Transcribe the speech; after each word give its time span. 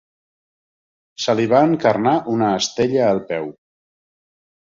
Se 1.25 1.33
li 1.39 1.45
va 1.51 1.59
encarnar 1.73 2.13
una 2.37 2.49
estella 2.61 3.05
al 3.09 3.21
peu. 3.33 3.45